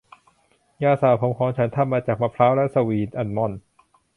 [0.83, 3.59] ยาสระผมของฉันทำมาจากมะพร้าวและสวีทอัลมอนด์